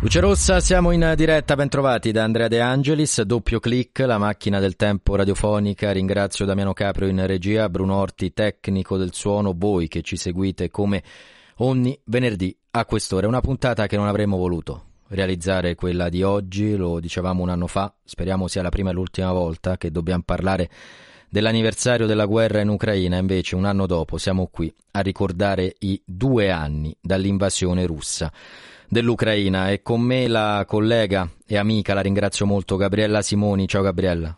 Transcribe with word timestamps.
Luce 0.00 0.20
Rossa, 0.20 0.60
siamo 0.60 0.92
in 0.92 1.12
diretta, 1.16 1.56
bentrovati 1.56 2.12
da 2.12 2.22
Andrea 2.22 2.46
De 2.46 2.60
Angelis, 2.60 3.20
doppio 3.22 3.58
clic, 3.58 3.98
la 3.98 4.16
macchina 4.16 4.60
del 4.60 4.76
tempo 4.76 5.16
radiofonica, 5.16 5.90
ringrazio 5.90 6.44
Damiano 6.44 6.72
Caprio 6.72 7.08
in 7.08 7.26
regia, 7.26 7.68
Bruno 7.68 7.96
Orti, 7.96 8.32
tecnico 8.32 8.96
del 8.96 9.12
suono, 9.12 9.54
voi 9.56 9.88
che 9.88 10.02
ci 10.02 10.16
seguite 10.16 10.70
come 10.70 11.02
ogni 11.56 11.98
venerdì 12.04 12.56
a 12.70 12.84
quest'ora, 12.84 13.26
una 13.26 13.40
puntata 13.40 13.88
che 13.88 13.96
non 13.96 14.06
avremmo 14.06 14.36
voluto 14.36 14.84
realizzare 15.08 15.74
quella 15.74 16.08
di 16.08 16.22
oggi, 16.22 16.76
lo 16.76 17.00
dicevamo 17.00 17.42
un 17.42 17.48
anno 17.48 17.66
fa, 17.66 17.92
speriamo 18.04 18.46
sia 18.46 18.62
la 18.62 18.68
prima 18.68 18.90
e 18.90 18.92
l'ultima 18.92 19.32
volta 19.32 19.76
che 19.76 19.90
dobbiamo 19.90 20.22
parlare 20.24 20.70
dell'anniversario 21.28 22.06
della 22.06 22.26
guerra 22.26 22.60
in 22.60 22.68
Ucraina, 22.68 23.16
invece 23.16 23.56
un 23.56 23.64
anno 23.64 23.86
dopo 23.86 24.16
siamo 24.16 24.46
qui 24.46 24.72
a 24.92 25.00
ricordare 25.00 25.74
i 25.80 26.00
due 26.04 26.52
anni 26.52 26.96
dall'invasione 27.00 27.84
russa 27.84 28.32
dell'Ucraina 28.88 29.70
e 29.70 29.82
con 29.82 30.00
me 30.00 30.26
la 30.26 30.64
collega 30.66 31.28
e 31.46 31.56
amica, 31.56 31.94
la 31.94 32.00
ringrazio 32.00 32.46
molto, 32.46 32.76
Gabriella 32.76 33.22
Simoni. 33.22 33.68
Ciao 33.68 33.82
Gabriella. 33.82 34.34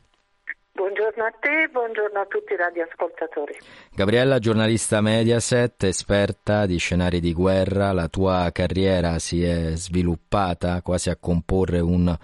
Buongiorno 0.73 1.24
a 1.24 1.32
te, 1.38 1.68
buongiorno 1.70 2.20
a 2.20 2.26
tutti 2.26 2.52
i 2.52 2.56
radioascoltatori. 2.56 3.54
Gabriella, 3.95 4.38
giornalista 4.38 5.01
Mediaset, 5.01 5.84
esperta 5.84 6.66
di 6.66 6.78
scenari 6.78 7.21
di 7.21 7.32
guerra, 7.32 7.93
la 7.93 8.09
tua 8.09 8.51
carriera 8.52 9.18
si 9.18 9.43
è 9.43 9.73
sviluppata 9.74 10.82
quasi 10.82 11.10
a 11.10 11.16
comporre 11.16 11.80
un 11.80 12.16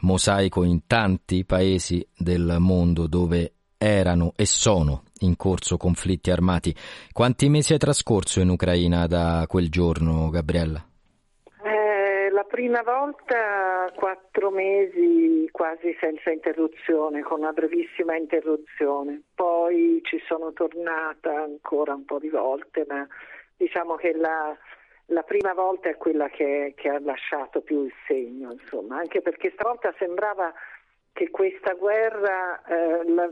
mosaico 0.00 0.64
in 0.64 0.86
tanti 0.86 1.44
paesi 1.44 2.06
del 2.16 2.56
mondo 2.58 3.06
dove 3.06 3.52
erano 3.76 4.32
e 4.36 4.46
sono 4.46 5.02
in 5.20 5.36
corso 5.36 5.76
conflitti 5.76 6.30
armati. 6.30 6.74
Quanti 7.12 7.48
mesi 7.48 7.72
hai 7.72 7.78
trascorso 7.78 8.40
in 8.40 8.48
Ucraina 8.48 9.06
da 9.06 9.44
quel 9.48 9.68
giorno, 9.68 10.30
Gabriella? 10.30 10.84
Prima 12.58 12.82
volta 12.82 13.88
quattro 13.94 14.50
mesi 14.50 15.48
quasi 15.52 15.96
senza 16.00 16.32
interruzione, 16.32 17.22
con 17.22 17.38
una 17.38 17.52
brevissima 17.52 18.16
interruzione. 18.16 19.22
Poi 19.32 20.00
ci 20.02 20.20
sono 20.26 20.52
tornata 20.52 21.40
ancora 21.40 21.94
un 21.94 22.04
po' 22.04 22.18
di 22.18 22.28
volte, 22.28 22.84
ma 22.88 23.06
diciamo 23.56 23.94
che 23.94 24.12
la, 24.12 24.58
la 25.06 25.22
prima 25.22 25.54
volta 25.54 25.88
è 25.88 25.96
quella 25.96 26.28
che, 26.30 26.74
che, 26.76 26.88
ha 26.88 26.98
lasciato 26.98 27.60
più 27.60 27.84
il 27.84 27.92
segno, 28.08 28.50
insomma, 28.50 28.98
anche 28.98 29.22
perché 29.22 29.52
stavolta 29.52 29.94
sembrava 29.96 30.52
che 31.12 31.30
questa 31.30 31.74
guerra 31.74 32.60
eh, 32.64 33.08
la, 33.08 33.30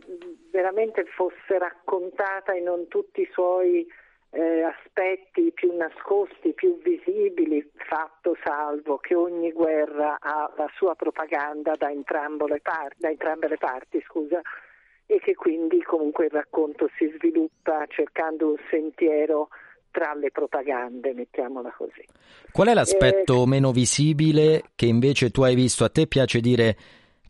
veramente 0.52 1.04
fosse 1.04 1.58
raccontata 1.58 2.52
e 2.52 2.60
non 2.60 2.86
tutti 2.86 3.22
i 3.22 3.28
suoi 3.32 3.84
eh, 4.30 4.62
aspetti 4.62 5.52
più 5.52 5.74
nascosti, 5.76 6.52
più 6.52 6.78
visibili, 6.82 7.70
fatto 7.76 8.36
salvo 8.44 8.98
che 8.98 9.14
ogni 9.14 9.52
guerra 9.52 10.18
ha 10.20 10.52
la 10.56 10.68
sua 10.76 10.94
propaganda 10.94 11.74
da 11.76 11.90
entrambe 11.90 12.46
le 12.48 12.60
parti, 12.60 12.96
da 12.98 13.08
entrambe 13.08 13.48
le 13.48 13.56
parti 13.56 14.02
scusa, 14.06 14.40
e 15.06 15.20
che 15.20 15.34
quindi 15.34 15.82
comunque 15.82 16.26
il 16.26 16.32
racconto 16.32 16.90
si 16.96 17.10
sviluppa 17.16 17.86
cercando 17.88 18.48
un 18.48 18.56
sentiero 18.70 19.48
tra 19.90 20.12
le 20.14 20.30
propagande, 20.30 21.14
mettiamola 21.14 21.72
così. 21.74 22.04
Qual 22.52 22.68
è 22.68 22.74
l'aspetto 22.74 23.44
eh, 23.44 23.46
meno 23.46 23.72
visibile 23.72 24.64
che 24.74 24.86
invece 24.86 25.30
tu 25.30 25.42
hai 25.42 25.54
visto? 25.54 25.84
A 25.84 25.88
te 25.88 26.06
piace 26.06 26.40
dire 26.40 26.76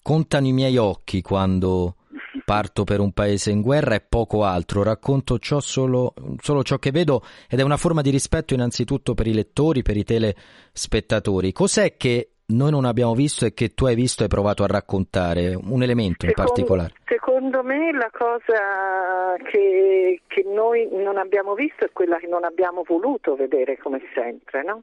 contano 0.03 0.47
i 0.47 0.53
miei 0.53 0.77
occhi 0.77 1.21
quando 1.21 1.97
parto 2.45 2.85
per 2.85 3.01
un 3.01 3.13
paese 3.13 3.51
in 3.51 3.61
guerra 3.61 3.95
e 3.95 4.01
poco 4.01 4.45
altro, 4.45 4.83
racconto 4.83 5.39
ciò 5.39 5.61
solo, 5.61 6.15
solo 6.41 6.63
ciò 6.63 6.79
che 6.79 6.91
vedo 6.91 7.23
ed 7.49 7.59
è 7.59 7.63
una 7.63 7.77
forma 7.77 8.03
di 8.03 8.11
rispetto 8.11 8.55
innanzitutto 8.55 9.15
per 9.15 9.27
i 9.27 9.35
lettori, 9.35 9.83
per 9.83 9.97
i 9.97 10.05
telespettatori. 10.05 11.53
Cos'è 11.53 11.97
che 11.97 12.31
noi 12.49 12.71
non 12.71 12.85
abbiamo 12.85 13.15
visto 13.15 13.45
e 13.45 13.55
che 13.55 13.75
tu 13.75 13.87
hai 13.87 13.97
visto 13.97 14.21
e 14.21 14.25
hai 14.25 14.31
provato 14.31 14.63
a 14.63 14.69
raccontare, 14.69 15.55
un 15.55 15.83
elemento 15.83 16.27
secondo, 16.27 16.27
in 16.27 16.35
particolare? 16.35 16.95
Secondo 17.05 17.63
me 17.65 17.93
la 17.93 18.11
cosa 18.13 19.35
che, 19.51 20.23
che, 20.29 20.45
noi 20.47 20.89
non 20.93 21.17
abbiamo 21.17 21.55
visto 21.55 21.85
è 21.85 21.91
quella 21.93 22.19
che 22.19 22.29
non 22.29 22.45
abbiamo 22.45 22.85
voluto 22.87 23.35
vedere 23.35 23.77
come 23.79 24.01
sempre, 24.15 24.63
no? 24.63 24.83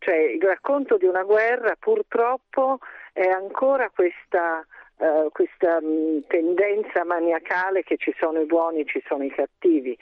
Cioè 0.00 0.16
il 0.16 0.42
racconto 0.42 0.96
di 0.96 1.06
una 1.06 1.24
guerra 1.24 1.74
purtroppo 1.78 2.78
è 3.12 3.26
ancora 3.26 3.90
questa 3.92 4.64
uh, 4.98 5.30
questa 5.32 5.80
mh, 5.80 5.86
mm, 5.86 6.18
tendenza 6.28 7.04
maniacale 7.04 7.82
che 7.82 7.96
ci 7.96 8.14
sono 8.18 8.40
i 8.40 8.46
buoni, 8.46 8.86
ci 8.86 9.02
sono 9.06 9.24
i 9.24 9.30
cattivi 9.30 9.96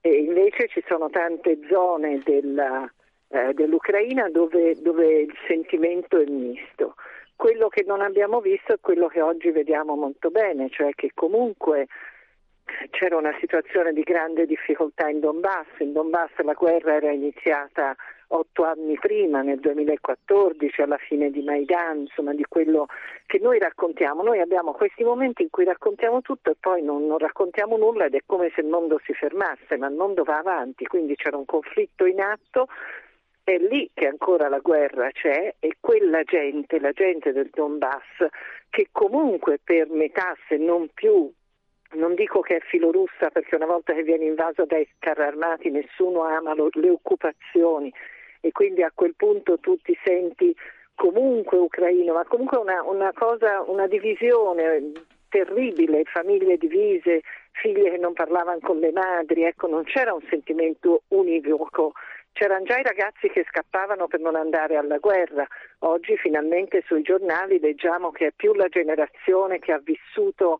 e 0.00 0.10
invece 0.10 0.68
ci 0.68 0.82
sono 0.86 1.10
tante 1.10 1.58
zone 1.68 2.20
della, 2.24 2.90
uh, 3.28 3.52
dell'Ucraina 3.52 4.28
dove, 4.28 4.80
dove 4.80 5.20
il 5.20 5.34
sentimento 5.46 6.18
è 6.18 6.26
misto. 6.26 6.94
Quello 7.34 7.68
che 7.68 7.84
non 7.86 8.00
abbiamo 8.00 8.40
visto 8.40 8.72
è 8.72 8.80
quello 8.80 9.08
che 9.08 9.20
oggi 9.20 9.50
vediamo 9.50 9.94
molto 9.94 10.30
bene, 10.30 10.70
cioè 10.70 10.92
che 10.94 11.10
comunque 11.14 11.86
c'era 12.90 13.16
una 13.16 13.36
situazione 13.38 13.92
di 13.92 14.02
grande 14.02 14.46
difficoltà 14.46 15.08
in 15.08 15.20
Donbass, 15.20 15.66
in 15.78 15.92
Donbass 15.92 16.30
la 16.38 16.54
guerra 16.54 16.94
era 16.94 17.10
iniziata 17.12 17.94
otto 18.28 18.64
anni 18.64 18.98
prima, 18.98 19.42
nel 19.42 19.60
2014, 19.60 20.82
alla 20.82 20.98
fine 20.98 21.30
di 21.30 21.42
Maidan, 21.42 22.00
insomma 22.00 22.34
di 22.34 22.44
quello 22.48 22.86
che 23.26 23.38
noi 23.38 23.58
raccontiamo. 23.58 24.22
Noi 24.22 24.40
abbiamo 24.40 24.72
questi 24.72 25.04
momenti 25.04 25.42
in 25.42 25.50
cui 25.50 25.64
raccontiamo 25.64 26.22
tutto 26.22 26.50
e 26.50 26.56
poi 26.58 26.82
non, 26.82 27.06
non 27.06 27.18
raccontiamo 27.18 27.76
nulla 27.76 28.06
ed 28.06 28.14
è 28.14 28.20
come 28.26 28.50
se 28.54 28.60
il 28.60 28.68
mondo 28.68 29.00
si 29.04 29.12
fermasse, 29.12 29.76
ma 29.76 29.88
il 29.88 29.94
mondo 29.94 30.24
va 30.24 30.38
avanti, 30.38 30.86
quindi 30.86 31.14
c'era 31.14 31.36
un 31.36 31.44
conflitto 31.44 32.06
in 32.06 32.20
atto 32.20 32.68
è 33.46 33.58
lì 33.58 33.88
che 33.94 34.08
ancora 34.08 34.48
la 34.48 34.58
guerra 34.58 35.08
c'è 35.12 35.54
e 35.60 35.76
quella 35.78 36.24
gente, 36.24 36.80
la 36.80 36.90
gente 36.90 37.32
del 37.32 37.48
Donbass, 37.52 38.26
che 38.68 38.88
comunque 38.90 39.60
per 39.62 39.88
metà, 39.88 40.36
se 40.48 40.56
non 40.56 40.88
più, 40.92 41.32
non 41.92 42.16
dico 42.16 42.40
che 42.40 42.56
è 42.56 42.60
filorussa 42.60 43.30
perché 43.30 43.54
una 43.54 43.66
volta 43.66 43.92
che 43.92 44.02
viene 44.02 44.24
invaso 44.24 44.64
dai 44.64 44.88
carri 44.98 45.22
armati 45.22 45.70
nessuno 45.70 46.22
ama 46.22 46.54
lo, 46.54 46.68
le 46.72 46.90
occupazioni, 46.90 47.92
e 48.40 48.52
quindi 48.52 48.82
a 48.82 48.92
quel 48.94 49.14
punto 49.16 49.58
tu 49.58 49.76
ti 49.78 49.96
senti 50.04 50.54
comunque 50.94 51.58
ucraino, 51.58 52.14
ma 52.14 52.24
comunque 52.24 52.58
una, 52.58 52.82
una 52.82 53.12
cosa, 53.12 53.62
una 53.66 53.86
divisione 53.86 54.92
terribile, 55.28 56.04
famiglie 56.04 56.56
divise, 56.56 57.20
figlie 57.52 57.90
che 57.90 57.98
non 57.98 58.14
parlavano 58.14 58.58
con 58.60 58.78
le 58.78 58.92
madri, 58.92 59.44
ecco, 59.44 59.66
non 59.66 59.84
c'era 59.84 60.14
un 60.14 60.22
sentimento 60.28 61.02
univoco, 61.08 61.92
c'erano 62.32 62.64
già 62.64 62.78
i 62.78 62.82
ragazzi 62.82 63.28
che 63.28 63.44
scappavano 63.48 64.08
per 64.08 64.20
non 64.20 64.36
andare 64.36 64.76
alla 64.76 64.98
guerra. 64.98 65.46
Oggi 65.80 66.16
finalmente 66.16 66.82
sui 66.86 67.02
giornali 67.02 67.58
leggiamo 67.58 68.10
che 68.10 68.28
è 68.28 68.32
più 68.34 68.52
la 68.54 68.68
generazione 68.68 69.58
che 69.58 69.72
ha 69.72 69.80
vissuto 69.82 70.58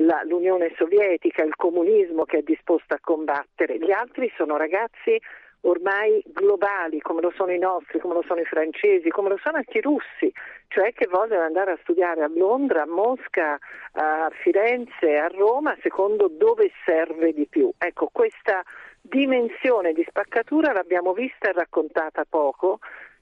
la, 0.00 0.22
l'Unione 0.24 0.72
Sovietica, 0.76 1.42
il 1.42 1.56
comunismo 1.56 2.24
che 2.24 2.38
è 2.38 2.42
disposta 2.42 2.94
a 2.94 3.00
combattere. 3.00 3.78
Gli 3.78 3.90
altri 3.90 4.32
sono 4.36 4.56
ragazzi 4.56 5.20
ormai 5.62 6.22
globali 6.26 7.00
come 7.00 7.20
lo 7.20 7.32
sono 7.34 7.52
i 7.52 7.58
nostri, 7.58 7.98
come 7.98 8.14
lo 8.14 8.22
sono 8.26 8.40
i 8.40 8.44
francesi, 8.44 9.08
come 9.08 9.28
lo 9.28 9.38
sono 9.42 9.56
anche 9.56 9.78
i 9.78 9.82
russi, 9.82 10.32
cioè 10.68 10.92
che 10.92 11.06
vogliono 11.06 11.42
andare 11.42 11.72
a 11.72 11.78
studiare 11.82 12.22
a 12.22 12.28
Londra, 12.28 12.82
a 12.82 12.86
Mosca, 12.86 13.58
a 13.92 14.30
Firenze, 14.42 15.16
a 15.16 15.28
Roma, 15.28 15.76
secondo 15.82 16.28
dove 16.28 16.70
serve 16.84 17.32
di 17.32 17.46
più. 17.46 17.70
Ecco, 17.76 18.08
questa 18.12 18.62
dimensione 19.00 19.92
di 19.92 20.04
spaccatura 20.06 20.72
l'abbiamo 20.72 21.12
vista 21.12 21.48
e 21.48 21.52
raccontata 21.52 22.24
poco. 22.28 22.78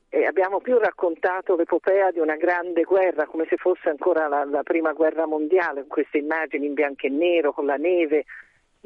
E 0.08 0.24
abbiamo 0.24 0.60
più 0.60 0.78
raccontato 0.78 1.56
l'epopea 1.56 2.12
di 2.12 2.20
una 2.20 2.36
grande 2.36 2.84
guerra 2.84 3.26
come 3.26 3.44
se 3.48 3.56
fosse 3.56 3.88
ancora 3.88 4.28
la, 4.28 4.44
la 4.44 4.62
prima 4.62 4.92
guerra 4.92 5.26
mondiale, 5.26 5.80
con 5.80 5.88
queste 5.88 6.18
immagini 6.18 6.66
in 6.66 6.74
bianco 6.74 7.06
e 7.06 7.10
nero, 7.10 7.52
con 7.52 7.66
la 7.66 7.74
neve, 7.74 8.24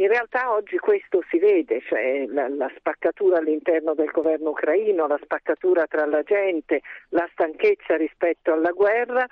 in 0.00 0.08
realtà 0.08 0.50
oggi 0.52 0.79
questo 0.79 1.23
si 1.29 1.38
vede, 1.38 1.82
cioè 1.87 2.25
la, 2.26 2.49
la, 2.49 2.73
spaccatura 2.75 3.37
all'interno 3.37 3.93
del 3.94 4.11
governo 4.11 4.50
ucraino, 4.50 5.06
la 5.06 5.19
spaccatura 5.23 5.87
tra 5.87 6.06
la 6.06 6.23
gente, 6.23 6.81
la 7.11 7.29
stanchezza 7.32 7.97
rispetto 7.97 8.50
alla 8.50 8.70
guerra 8.70 9.26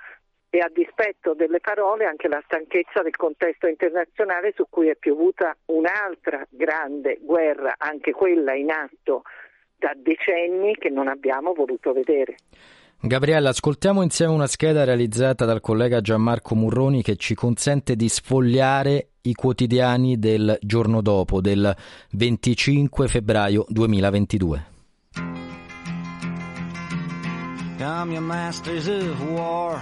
e 0.51 0.59
a 0.59 0.69
dispetto 0.71 1.33
delle 1.33 1.59
parole 1.59 2.05
anche 2.05 2.27
la 2.27 2.41
stanchezza 2.45 3.01
del 3.01 3.15
contesto 3.15 3.65
internazionale 3.65 4.53
su 4.55 4.65
cui 4.69 4.89
è 4.89 4.95
piovuta 4.95 5.55
un'altra 5.65 6.45
grande 6.49 7.17
guerra, 7.19 7.73
anche 7.77 8.11
quella 8.11 8.53
in 8.53 8.69
atto 8.69 9.23
da 9.75 9.93
decenni 9.95 10.75
che 10.75 10.89
non 10.89 11.07
abbiamo 11.07 11.53
voluto 11.53 11.93
vedere. 11.93 12.35
Gabriella, 13.01 13.49
ascoltiamo 13.49 14.03
insieme 14.03 14.33
una 14.33 14.45
scheda 14.45 14.83
realizzata 14.83 15.45
dal 15.45 15.61
collega 15.61 16.01
Gianmarco 16.01 16.53
Murroni 16.53 17.01
che 17.01 17.15
ci 17.15 17.33
consente 17.33 17.95
di 17.95 18.09
sfogliare 18.09 19.08
i 19.21 19.33
quotidiani 19.33 20.17
del 20.17 20.57
giorno 20.61 21.01
dopo, 21.01 21.41
del 21.41 21.75
25 22.11 23.07
febbraio 23.07 23.65
2022. 23.67 24.65
Come 27.77 28.13
your 28.13 28.21
masters 28.21 28.87
of 28.87 29.21
war 29.29 29.81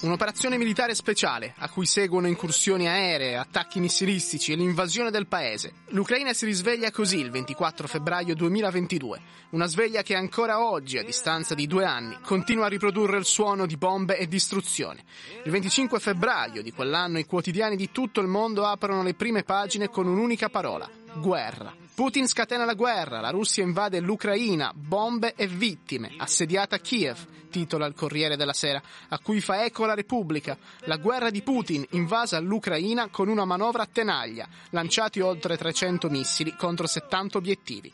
Un'operazione 0.00 0.58
militare 0.58 0.96
speciale 0.96 1.54
a 1.58 1.68
cui 1.68 1.86
seguono 1.86 2.26
incursioni 2.26 2.88
aeree, 2.88 3.36
attacchi 3.36 3.78
missilistici 3.78 4.50
e 4.50 4.56
l'invasione 4.56 5.12
del 5.12 5.28
paese. 5.28 5.74
L'Ucraina 5.90 6.32
si 6.32 6.44
risveglia 6.44 6.90
così 6.90 7.20
il 7.20 7.30
24 7.30 7.86
febbraio 7.86 8.34
2022. 8.34 9.20
Una 9.50 9.66
sveglia 9.66 10.02
che 10.02 10.16
ancora 10.16 10.64
oggi, 10.64 10.98
a 10.98 11.04
distanza 11.04 11.54
di 11.54 11.68
due 11.68 11.84
anni, 11.84 12.18
continua 12.20 12.66
a 12.66 12.68
riprodurre 12.68 13.16
il 13.16 13.26
suono 13.26 13.64
di 13.64 13.76
bombe 13.76 14.18
e 14.18 14.26
distruzione. 14.26 15.04
Il 15.44 15.52
25 15.52 16.00
febbraio 16.00 16.62
di 16.62 16.72
quell'anno 16.72 17.20
i 17.20 17.26
quotidiani 17.26 17.76
di 17.76 17.92
tutto 17.92 18.20
il 18.20 18.26
mondo 18.26 18.66
aprono 18.66 19.04
le 19.04 19.14
prime 19.14 19.44
pagine 19.44 19.88
con 19.88 20.08
un'unica 20.08 20.48
parola. 20.48 20.90
Guerra. 21.14 21.83
Putin 21.94 22.26
scatena 22.26 22.64
la 22.64 22.74
guerra, 22.74 23.20
la 23.20 23.30
Russia 23.30 23.62
invade 23.62 24.00
l'Ucraina, 24.00 24.72
bombe 24.74 25.34
e 25.36 25.46
vittime, 25.46 26.14
assediata 26.16 26.78
Kiev, 26.78 27.24
titola 27.50 27.86
il 27.86 27.94
Corriere 27.94 28.36
della 28.36 28.52
Sera, 28.52 28.82
a 29.10 29.20
cui 29.20 29.40
fa 29.40 29.64
eco 29.64 29.86
la 29.86 29.94
Repubblica. 29.94 30.58
La 30.86 30.96
guerra 30.96 31.30
di 31.30 31.42
Putin 31.42 31.86
invasa 31.90 32.40
l'Ucraina 32.40 33.06
con 33.10 33.28
una 33.28 33.44
manovra 33.44 33.84
a 33.84 33.88
tenaglia, 33.90 34.48
lanciati 34.70 35.20
oltre 35.20 35.56
300 35.56 36.10
missili 36.10 36.56
contro 36.56 36.88
70 36.88 37.38
obiettivi. 37.38 37.92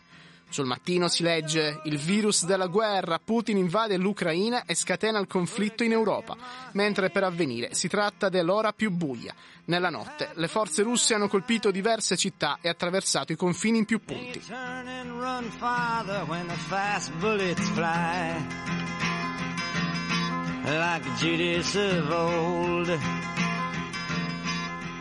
Sul 0.50 0.66
mattino 0.66 1.06
si 1.06 1.22
legge 1.22 1.80
il 1.84 1.96
virus 1.96 2.44
della 2.44 2.66
guerra, 2.66 3.20
Putin 3.20 3.56
invade 3.56 3.96
l'Ucraina 3.96 4.64
e 4.64 4.74
scatena 4.74 5.20
il 5.20 5.28
conflitto 5.28 5.84
in 5.84 5.92
Europa, 5.92 6.36
mentre 6.72 7.08
per 7.10 7.22
avvenire 7.22 7.72
si 7.72 7.86
tratta 7.86 8.28
dell'ora 8.28 8.72
più 8.72 8.90
buia. 8.90 9.32
Nella 9.66 9.90
notte 9.90 10.30
le 10.34 10.48
forze 10.48 10.82
russe 10.82 11.14
hanno 11.14 11.28
colpito 11.28 11.70
diverse 11.70 12.16
città 12.16 12.58
e 12.60 12.68
attraversato 12.68 13.30
i 13.30 13.36
confini 13.36 13.78
in 13.78 13.84
più 13.84 14.00
punti. 14.04 14.42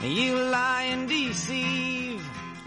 You 0.02 0.36
lie 0.50 0.94
and 0.94 1.10
deceive. 1.10 2.09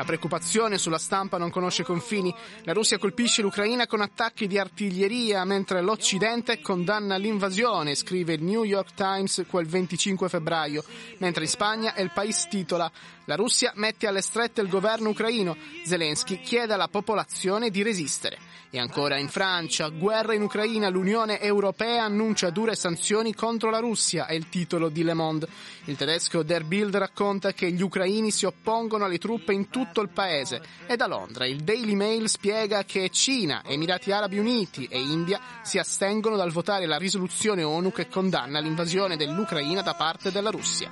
La 0.02 0.08
preoccupazione 0.08 0.78
sulla 0.78 0.98
stampa 0.98 1.38
non 1.38 1.50
conosce 1.50 1.84
confini. 1.84 2.34
La 2.64 2.72
Russia 2.72 2.98
colpisce 2.98 3.40
l'Ucraina 3.40 3.86
con 3.86 4.00
attacchi 4.00 4.48
di 4.48 4.58
artiglieria, 4.58 5.44
mentre 5.44 5.80
l'Occidente 5.80 6.60
condanna 6.60 7.14
l'invasione, 7.14 7.94
scrive 7.94 8.32
il 8.32 8.42
New 8.42 8.64
York 8.64 8.94
Times 8.94 9.44
quel 9.48 9.66
25 9.66 10.28
febbraio, 10.28 10.82
mentre 11.18 11.44
in 11.44 11.48
Spagna 11.48 11.94
El 11.94 12.10
País 12.10 12.48
titola 12.48 12.90
La 13.26 13.36
Russia 13.36 13.70
mette 13.76 14.08
alle 14.08 14.22
strette 14.22 14.60
il 14.60 14.68
governo 14.68 15.10
ucraino. 15.10 15.56
Zelensky 15.84 16.40
chiede 16.40 16.72
alla 16.72 16.88
popolazione 16.88 17.70
di 17.70 17.84
resistere. 17.84 18.38
E 18.74 18.78
ancora 18.78 19.18
in 19.18 19.28
Francia, 19.28 19.90
guerra 19.90 20.32
in 20.32 20.40
Ucraina, 20.40 20.88
l'Unione 20.88 21.42
Europea 21.42 22.04
annuncia 22.04 22.48
dure 22.48 22.74
sanzioni 22.74 23.34
contro 23.34 23.68
la 23.68 23.80
Russia, 23.80 24.24
è 24.24 24.32
il 24.32 24.48
titolo 24.48 24.88
di 24.88 25.02
Le 25.02 25.12
Monde. 25.12 25.46
Il 25.84 25.96
tedesco 25.98 26.42
Der 26.42 26.64
Bild 26.64 26.96
racconta 26.96 27.52
che 27.52 27.70
gli 27.70 27.82
ucraini 27.82 28.30
si 28.30 28.46
oppongono 28.46 29.04
alle 29.04 29.18
truppe 29.18 29.52
in 29.52 29.68
tutto 29.68 30.00
il 30.00 30.08
paese 30.08 30.62
e 30.86 30.96
da 30.96 31.06
Londra 31.06 31.44
il 31.44 31.60
Daily 31.64 31.94
Mail 31.94 32.30
spiega 32.30 32.82
che 32.84 33.10
Cina, 33.10 33.60
Emirati 33.62 34.10
Arabi 34.10 34.38
Uniti 34.38 34.86
e 34.86 34.98
India 34.98 35.38
si 35.60 35.76
astengono 35.76 36.36
dal 36.36 36.50
votare 36.50 36.86
la 36.86 36.96
risoluzione 36.96 37.62
ONU 37.62 37.92
che 37.92 38.08
condanna 38.08 38.58
l'invasione 38.58 39.18
dell'Ucraina 39.18 39.82
da 39.82 39.92
parte 39.92 40.32
della 40.32 40.48
Russia. 40.48 40.90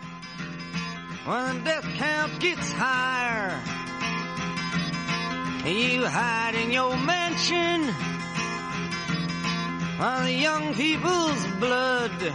You 5.63 6.07
hide 6.07 6.55
in 6.55 6.71
your 6.73 6.97
mansion 6.97 7.93
while 9.99 10.23
the 10.23 10.33
young 10.33 10.75
people's 10.75 11.47
blood 11.59 12.33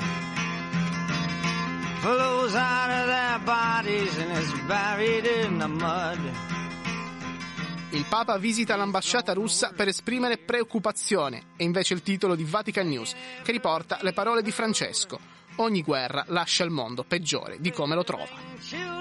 flows 2.01 2.53
out 2.53 2.91
of 2.91 3.07
their 3.07 3.39
bodies 3.43 4.15
and 4.19 4.31
is 4.37 4.53
buried 4.67 5.25
in 5.25 5.57
the 5.57 5.67
mud. 5.67 6.19
Il 7.89 8.05
Papa 8.07 8.37
visita 8.37 8.75
l'ambasciata 8.75 9.33
russa 9.33 9.71
per 9.75 9.87
esprimere 9.87 10.37
preoccupazione, 10.37 11.53
e 11.57 11.63
invece 11.63 11.95
il 11.95 12.03
titolo 12.03 12.35
di 12.35 12.43
Vatican 12.43 12.87
News, 12.87 13.15
che 13.41 13.51
riporta 13.51 13.97
le 14.01 14.13
parole 14.13 14.43
di 14.43 14.51
Francesco. 14.51 15.19
Ogni 15.55 15.81
guerra 15.81 16.25
lascia 16.27 16.63
il 16.63 16.69
mondo 16.69 17.03
peggiore 17.03 17.57
di 17.59 17.71
come 17.71 17.95
lo 17.95 18.03
trova. 18.03 18.94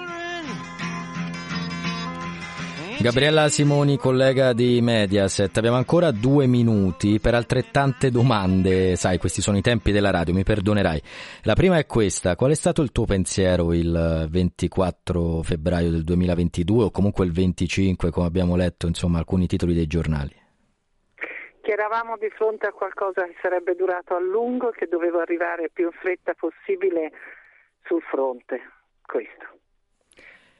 Gabriella 2.97 3.49
Simoni, 3.49 3.97
collega 3.97 4.53
di 4.53 4.81
Mediaset, 4.81 5.55
abbiamo 5.57 5.77
ancora 5.77 6.11
due 6.11 6.47
minuti 6.47 7.19
per 7.19 7.35
altrettante 7.35 8.09
domande. 8.09 8.95
Sai, 8.95 9.19
questi 9.19 9.41
sono 9.41 9.57
i 9.57 9.61
tempi 9.61 9.91
della 9.91 10.09
radio, 10.09 10.33
mi 10.33 10.43
perdonerai. 10.43 11.01
La 11.43 11.53
prima 11.53 11.77
è 11.77 11.85
questa: 11.85 12.35
qual 12.35 12.51
è 12.51 12.55
stato 12.55 12.81
il 12.81 12.91
tuo 12.91 13.05
pensiero 13.05 13.73
il 13.73 14.27
24 14.29 15.43
febbraio 15.43 15.91
del 15.91 16.03
2022 16.03 16.85
o 16.85 16.91
comunque 16.91 17.25
il 17.25 17.31
25, 17.31 18.09
come 18.09 18.25
abbiamo 18.25 18.55
letto, 18.55 18.87
insomma, 18.87 19.19
alcuni 19.19 19.45
titoli 19.45 19.75
dei 19.75 19.87
giornali? 19.87 20.33
Che 21.61 21.71
eravamo 21.71 22.17
di 22.17 22.29
fronte 22.29 22.65
a 22.65 22.71
qualcosa 22.71 23.25
che 23.25 23.35
sarebbe 23.41 23.75
durato 23.75 24.15
a 24.15 24.19
lungo 24.19 24.71
e 24.71 24.75
che 24.75 24.87
doveva 24.87 25.21
arrivare 25.21 25.69
più 25.71 25.85
in 25.85 25.91
fretta 25.91 26.33
possibile 26.33 27.11
sul 27.83 28.01
fronte. 28.01 28.61
Questo. 29.05 29.64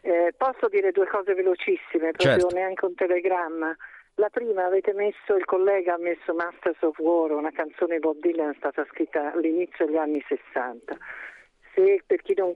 Eh, 0.06 0.36
posso 0.38 0.68
dire 0.68 0.92
due 0.92 1.08
cose 1.08 1.34
velocissime, 1.34 2.12
proprio 2.12 2.38
certo. 2.38 2.56
neanche 2.56 2.86
un 2.86 2.94
telegramma. 2.94 3.76
La 4.18 4.30
prima 4.30 4.64
avete 4.64 4.94
messo, 4.94 5.36
il 5.36 5.46
collega 5.46 5.96
ha 5.96 5.98
messo 5.98 6.32
Masters 6.36 6.80
of 6.84 7.00
War, 7.00 7.32
una 7.32 7.52
canzone 7.52 7.96
di 7.96 8.02
Bob 8.02 8.20
Dylan 8.20 8.54
stata 8.54 8.86
scritta 8.92 9.34
all'inizio 9.34 9.88
degli 9.88 9.98
anni 9.98 10.24
60. 10.28 10.96
Se 11.74 12.04
per 12.06 12.22
chi 12.22 12.36
non 12.36 12.54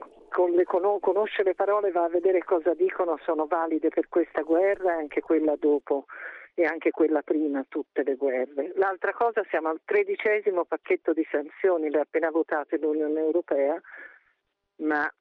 conosce 1.00 1.42
le 1.42 1.56
parole 1.56 1.90
va 1.90 2.04
a 2.04 2.08
vedere 2.08 2.44
cosa 2.44 2.72
dicono, 2.72 3.18
sono 3.24 3.46
valide 3.46 3.88
per 3.88 4.08
questa 4.08 4.42
guerra 4.42 4.92
e 4.92 5.00
anche 5.00 5.20
quella 5.20 5.56
dopo 5.56 6.04
e 6.54 6.64
anche 6.64 6.92
quella 6.92 7.22
prima, 7.22 7.64
tutte 7.68 8.04
le 8.04 8.14
guerre. 8.14 8.70
L'altra 8.76 9.12
cosa, 9.12 9.44
siamo 9.50 9.70
al 9.70 9.80
tredicesimo 9.84 10.66
pacchetto 10.66 11.12
di 11.12 11.26
sanzioni, 11.28 11.90
le 11.90 11.98
ha 11.98 12.02
appena 12.02 12.30
votate 12.30 12.78
l'Unione 12.78 13.18
Europea, 13.18 13.80
ma 14.76 15.12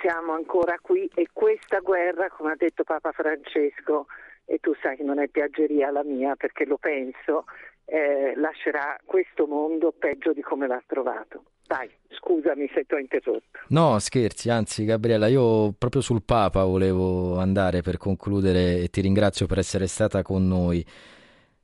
siamo 0.00 0.32
ancora 0.32 0.78
qui 0.80 1.10
e 1.14 1.28
questa 1.32 1.80
guerra, 1.80 2.28
come 2.28 2.52
ha 2.52 2.56
detto 2.56 2.84
Papa 2.84 3.12
Francesco, 3.12 4.06
e 4.44 4.58
tu 4.58 4.74
sai 4.82 4.96
che 4.96 5.02
non 5.02 5.18
è 5.18 5.28
piaggeria 5.28 5.90
la 5.90 6.04
mia 6.04 6.34
perché 6.36 6.64
lo 6.66 6.76
penso, 6.76 7.44
eh, 7.86 8.34
lascerà 8.36 8.98
questo 9.04 9.46
mondo 9.46 9.92
peggio 9.96 10.32
di 10.32 10.42
come 10.42 10.66
l'ha 10.66 10.82
trovato. 10.86 11.44
Dai, 11.66 11.90
scusami 12.08 12.70
se 12.74 12.84
ti 12.84 12.94
ho 12.94 12.98
interrotto. 12.98 13.58
No, 13.68 13.98
scherzi, 13.98 14.50
anzi 14.50 14.84
Gabriella, 14.84 15.28
io 15.28 15.72
proprio 15.72 16.02
sul 16.02 16.22
Papa 16.22 16.64
volevo 16.64 17.38
andare 17.38 17.80
per 17.80 17.96
concludere 17.96 18.80
e 18.82 18.88
ti 18.88 19.00
ringrazio 19.00 19.46
per 19.46 19.58
essere 19.58 19.86
stata 19.86 20.22
con 20.22 20.46
noi. 20.46 20.84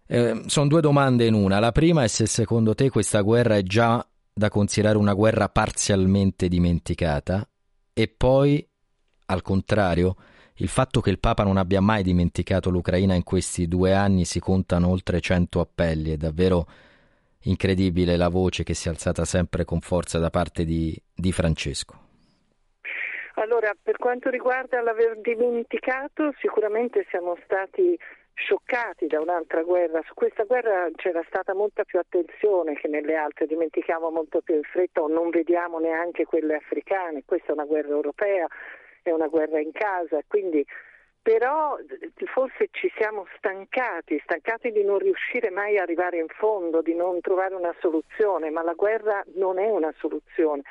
Eh, 0.06 0.42
sono 0.46 0.68
due 0.68 0.80
domande 0.80 1.26
in 1.26 1.34
una. 1.34 1.58
La 1.58 1.72
prima 1.72 2.02
è 2.02 2.08
se 2.08 2.26
secondo 2.26 2.74
te 2.74 2.88
questa 2.88 3.20
guerra 3.20 3.56
è 3.56 3.62
già 3.62 4.04
da 4.32 4.48
considerare 4.48 4.96
una 4.96 5.12
guerra 5.12 5.48
parzialmente 5.48 6.48
dimenticata 6.48 7.46
e 7.92 8.08
poi, 8.08 8.66
al 9.26 9.42
contrario, 9.42 10.16
il 10.54 10.68
fatto 10.68 11.00
che 11.00 11.10
il 11.10 11.18
Papa 11.18 11.42
non 11.42 11.56
abbia 11.56 11.80
mai 11.80 12.02
dimenticato 12.02 12.70
l'Ucraina 12.70 13.14
in 13.14 13.22
questi 13.22 13.66
due 13.66 13.94
anni 13.94 14.24
si 14.24 14.40
contano 14.40 14.88
oltre 14.88 15.20
cento 15.20 15.60
appelli, 15.60 16.12
è 16.12 16.16
davvero 16.16 16.66
incredibile 17.44 18.16
la 18.16 18.28
voce 18.28 18.62
che 18.62 18.74
si 18.74 18.88
è 18.88 18.90
alzata 18.90 19.24
sempre 19.24 19.64
con 19.64 19.80
forza 19.80 20.18
da 20.18 20.28
parte 20.28 20.64
di, 20.64 20.94
di 21.14 21.32
Francesco. 21.32 22.08
Allora, 23.34 23.72
per 23.80 23.96
quanto 23.96 24.28
riguarda 24.28 24.82
l'aver 24.82 25.18
dimenticato, 25.22 26.34
sicuramente 26.40 27.06
siamo 27.08 27.38
stati 27.44 27.98
scioccati 28.42 29.06
da 29.06 29.20
un'altra 29.20 29.62
guerra. 29.62 30.02
Su 30.06 30.14
questa 30.14 30.44
guerra 30.44 30.88
c'era 30.96 31.22
stata 31.26 31.54
molta 31.54 31.84
più 31.84 31.98
attenzione 31.98 32.74
che 32.74 32.88
nelle 32.88 33.14
altre, 33.14 33.46
dimentichiamo 33.46 34.10
molto 34.10 34.40
più 34.40 34.54
in 34.54 34.62
fretta 34.62 35.02
o 35.02 35.08
non 35.08 35.30
vediamo 35.30 35.78
neanche 35.78 36.24
quelle 36.24 36.56
africane. 36.56 37.22
Questa 37.24 37.48
è 37.48 37.52
una 37.52 37.64
guerra 37.64 37.90
europea, 37.90 38.46
è 39.02 39.10
una 39.10 39.28
guerra 39.28 39.60
in 39.60 39.72
casa, 39.72 40.20
quindi 40.26 40.64
però 41.22 41.76
forse 42.32 42.68
ci 42.70 42.90
siamo 42.96 43.26
stancati, 43.36 44.18
stancati 44.24 44.72
di 44.72 44.82
non 44.82 44.98
riuscire 44.98 45.50
mai 45.50 45.76
a 45.76 45.82
arrivare 45.82 46.18
in 46.18 46.28
fondo, 46.28 46.80
di 46.80 46.94
non 46.94 47.20
trovare 47.20 47.54
una 47.54 47.74
soluzione, 47.78 48.48
ma 48.50 48.62
la 48.62 48.72
guerra 48.72 49.22
non 49.34 49.58
è 49.58 49.68
una 49.68 49.92
soluzione. 49.98 50.62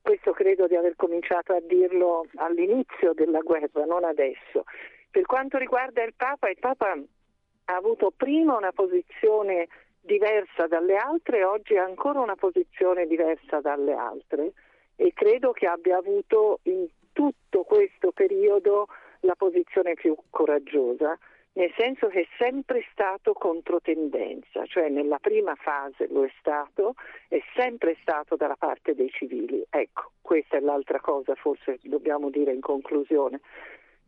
Questo 0.00 0.30
credo 0.30 0.68
di 0.68 0.76
aver 0.76 0.94
cominciato 0.94 1.52
a 1.52 1.60
dirlo 1.60 2.26
all'inizio 2.36 3.12
della 3.14 3.40
guerra, 3.40 3.84
non 3.84 4.04
adesso. 4.04 4.64
Per 5.10 5.26
quanto 5.26 5.58
riguarda 5.58 6.04
il 6.04 6.14
Papa, 6.14 6.48
il 6.50 6.58
Papa 6.60 6.96
ha 7.66 7.76
avuto 7.76 8.12
prima 8.16 8.56
una 8.56 8.72
posizione 8.72 9.68
diversa 10.00 10.66
dalle 10.66 10.96
altre, 10.96 11.44
oggi 11.44 11.76
ha 11.76 11.84
ancora 11.84 12.20
una 12.20 12.36
posizione 12.36 13.06
diversa 13.06 13.60
dalle 13.60 13.92
altre 13.92 14.52
e 14.94 15.12
credo 15.12 15.52
che 15.52 15.66
abbia 15.66 15.98
avuto 15.98 16.60
in 16.64 16.86
tutto 17.12 17.64
questo 17.64 18.12
periodo 18.12 18.88
la 19.20 19.34
posizione 19.34 19.94
più 19.94 20.16
coraggiosa, 20.30 21.18
nel 21.54 21.72
senso 21.76 22.08
che 22.08 22.20
è 22.20 22.26
sempre 22.38 22.84
stato 22.92 23.32
controtendenza, 23.32 24.64
cioè 24.66 24.88
nella 24.88 25.18
prima 25.18 25.54
fase 25.54 26.06
lo 26.08 26.24
è 26.24 26.30
stato, 26.38 26.94
è 27.28 27.40
sempre 27.54 27.96
stato 28.02 28.36
dalla 28.36 28.56
parte 28.56 28.94
dei 28.94 29.10
civili. 29.10 29.64
Ecco, 29.70 30.12
questa 30.20 30.58
è 30.58 30.60
l'altra 30.60 31.00
cosa, 31.00 31.34
forse 31.34 31.78
dobbiamo 31.82 32.30
dire 32.30 32.52
in 32.52 32.60
conclusione, 32.60 33.40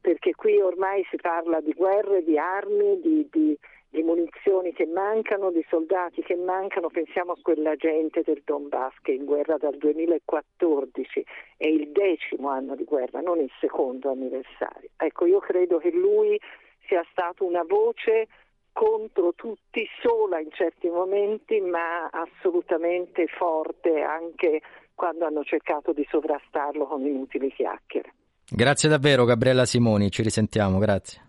perché 0.08 0.34
qui 0.34 0.58
ormai 0.58 1.04
si 1.10 1.16
parla 1.16 1.60
di 1.60 1.74
guerre, 1.74 2.24
di 2.24 2.38
armi, 2.38 2.98
di, 2.98 3.28
di 3.30 3.58
di 3.90 4.02
munizioni 4.02 4.74
che 4.74 4.84
mancano, 4.84 5.50
di 5.50 5.64
soldati 5.70 6.22
che 6.22 6.36
mancano, 6.36 6.88
pensiamo 6.88 7.32
a 7.32 7.38
quella 7.40 7.74
gente 7.74 8.20
del 8.22 8.42
Donbass 8.44 8.92
che 9.00 9.12
è 9.12 9.14
in 9.14 9.24
guerra 9.24 9.56
dal 9.56 9.78
2014, 9.78 11.24
è 11.56 11.66
il 11.66 11.88
decimo 11.90 12.50
anno 12.50 12.76
di 12.76 12.84
guerra, 12.84 13.22
non 13.22 13.38
il 13.40 13.50
secondo 13.58 14.10
anniversario. 14.10 14.90
Ecco, 14.94 15.24
io 15.24 15.38
credo 15.38 15.78
che 15.78 15.90
lui 15.90 16.38
sia 16.86 17.02
stato 17.10 17.46
una 17.46 17.64
voce 17.64 18.28
contro 18.74 19.32
tutti, 19.32 19.88
sola 20.02 20.38
in 20.38 20.50
certi 20.52 20.90
momenti, 20.90 21.58
ma 21.62 22.08
assolutamente 22.08 23.26
forte 23.26 24.02
anche 24.02 24.60
quando 24.94 25.24
hanno 25.24 25.44
cercato 25.44 25.94
di 25.94 26.06
sovrastarlo 26.10 26.84
con 26.86 27.06
inutili 27.06 27.50
chiacchiere. 27.50 28.12
Grazie 28.50 28.88
davvero 28.88 29.24
Gabriella 29.24 29.66
Simoni, 29.66 30.10
ci 30.10 30.22
risentiamo, 30.22 30.78
grazie. 30.78 31.26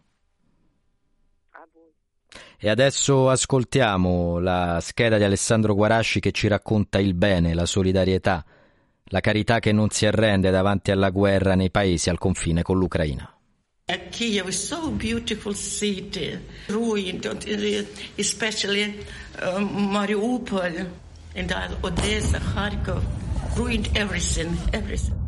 E 2.62 2.70
adesso 2.70 3.30
ascoltiamo 3.30 4.40
la 4.40 4.80
scheda 4.82 5.18
di 5.18 5.24
Alessandro 5.24 5.76
Guarasci 5.76 6.20
che 6.20 6.32
ci 6.32 6.48
racconta 6.48 7.00
il 7.00 7.14
bene, 7.14 7.54
la 7.54 7.66
solidarietà, 7.66 8.44
la 9.06 9.20
carità 9.22 9.60
che 9.60 9.72
non 9.72 9.90
si 9.90 10.06
arrende 10.06 10.50
davanti 10.50 10.92
alla 10.92 11.10
guerra 11.10 11.56
nei 11.56 11.72
paesi 11.72 12.10
al 12.10 12.18
confine 12.18 12.62
con 12.62 12.78
l'Ucraina. 12.78 13.34
Kiev 14.12 14.48
is 14.50 14.68
so 14.68 14.92
beautiful 14.92 15.56
city, 15.56 16.38
ruined, 16.68 17.26
especially 18.16 19.04
uh, 19.42 19.60
Mariupol 19.60 20.86
and 21.34 21.78
Odessa, 21.82 22.40
Kharkov, 22.40 23.02
ruined 23.56 23.90
everything, 23.96 24.56
everything. 24.72 25.19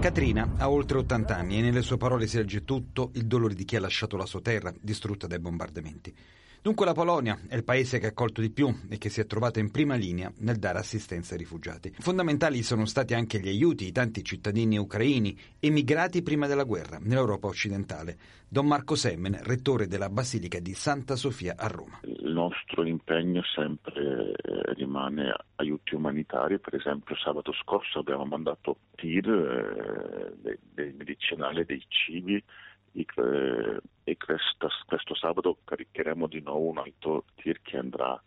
Catrina 0.00 0.54
ha 0.56 0.70
oltre 0.70 0.96
80 0.96 1.36
anni 1.36 1.58
e 1.58 1.60
nelle 1.60 1.82
sue 1.82 1.98
parole 1.98 2.26
si 2.26 2.38
legge 2.38 2.64
tutto 2.64 3.10
il 3.16 3.26
dolore 3.26 3.52
di 3.52 3.66
chi 3.66 3.76
ha 3.76 3.80
lasciato 3.80 4.16
la 4.16 4.24
sua 4.24 4.40
terra 4.40 4.72
distrutta 4.80 5.26
dai 5.26 5.38
bombardamenti. 5.38 6.14
Dunque 6.62 6.84
la 6.84 6.92
Polonia 6.92 7.38
è 7.48 7.56
il 7.56 7.64
paese 7.64 7.98
che 7.98 8.04
ha 8.04 8.08
accolto 8.10 8.42
di 8.42 8.50
più 8.50 8.68
e 8.90 8.98
che 8.98 9.08
si 9.08 9.22
è 9.22 9.26
trovato 9.26 9.58
in 9.58 9.70
prima 9.70 9.94
linea 9.94 10.30
nel 10.40 10.58
dare 10.58 10.76
assistenza 10.76 11.32
ai 11.32 11.38
rifugiati. 11.38 11.90
Fondamentali 11.98 12.62
sono 12.62 12.84
stati 12.84 13.14
anche 13.14 13.40
gli 13.40 13.48
aiuti 13.48 13.86
di 13.86 13.92
tanti 13.92 14.22
cittadini 14.22 14.76
ucraini 14.76 15.34
emigrati 15.58 16.22
prima 16.22 16.46
della 16.46 16.64
guerra 16.64 16.98
nell'Europa 17.00 17.46
occidentale. 17.46 18.18
Don 18.46 18.66
Marco 18.66 18.94
Semmen, 18.94 19.40
rettore 19.42 19.86
della 19.86 20.10
Basilica 20.10 20.58
di 20.58 20.74
Santa 20.74 21.16
Sofia 21.16 21.54
a 21.56 21.66
Roma. 21.66 22.00
Il 22.02 22.30
nostro 22.30 22.84
impegno 22.84 23.42
sempre 23.42 24.32
eh, 24.32 24.74
rimane 24.74 25.32
aiuti 25.54 25.94
umanitari, 25.94 26.58
per 26.58 26.74
esempio 26.74 27.16
sabato 27.16 27.54
scorso 27.54 28.00
abbiamo 28.00 28.26
mandato 28.26 28.80
tir, 28.96 29.26
eh, 29.26 30.58
dei, 30.74 30.92
medicinali, 30.92 31.64
dei 31.64 31.82
cibi 31.88 32.42
e 32.92 34.16
questo, 34.16 35.14
sabato 35.14 35.58
caricheremo 35.64 36.26
di 36.26 36.40
nuovo 36.40 36.68
un 36.68 36.78
altro 36.78 37.24
tir 37.36 37.60
che 37.62 37.76
andrà 37.76 38.20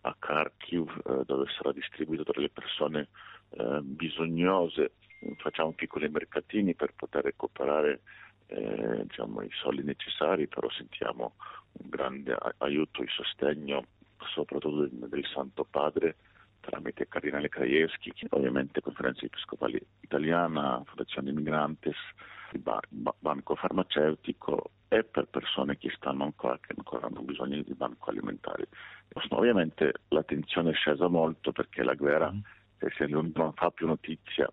a 0.00 0.16
Kharkiv 0.18 1.02
eh, 1.04 1.24
dove 1.24 1.46
sarà 1.56 1.72
distribuito 1.72 2.24
tra 2.24 2.40
le 2.40 2.50
persone 2.50 3.08
eh, 3.50 3.80
bisognose. 3.82 4.92
Facciamo 5.38 5.72
piccoli 5.72 6.08
mercatini 6.08 6.74
per 6.74 6.94
poter 6.94 7.24
recuperare 7.24 8.00
eh, 8.46 9.02
diciamo, 9.02 9.42
i 9.42 9.50
soldi 9.52 9.82
necessari, 9.82 10.46
però 10.46 10.70
sentiamo 10.70 11.34
un 11.72 11.88
grande 11.88 12.36
aiuto 12.58 13.02
e 13.02 13.08
sostegno 13.08 13.84
soprattutto 14.32 14.86
del, 14.86 15.08
del 15.08 15.26
Santo 15.26 15.64
Padre 15.64 16.16
tramite 16.60 17.08
Cardinale 17.08 17.48
Krajewski, 17.48 18.12
ovviamente 18.30 18.80
Conferenza 18.80 19.24
Episcopale 19.24 19.80
Italiana, 20.00 20.82
Fondazione 20.84 21.32
Migrantes, 21.32 21.96
il 22.52 22.62
banco 23.18 23.54
farmaceutico 23.54 24.70
e 24.88 25.04
per 25.04 25.26
persone 25.26 25.76
che 25.76 25.90
stanno 25.94 26.24
ancora, 26.24 26.58
che 26.58 26.74
ancora 26.76 27.06
hanno 27.06 27.20
bisogno 27.20 27.62
di 27.62 27.74
banco 27.74 28.10
alimentare. 28.10 28.68
Ovviamente 29.30 29.92
l'attenzione 30.08 30.70
è 30.70 30.74
scesa 30.74 31.08
molto 31.08 31.52
perché 31.52 31.82
la 31.82 31.94
guerra 31.94 32.32
mm. 32.32 32.40
se 32.96 33.06
non 33.06 33.32
fa 33.54 33.70
più 33.70 33.86
notizia. 33.86 34.50